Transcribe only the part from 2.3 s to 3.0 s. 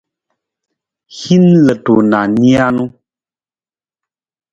nijanu.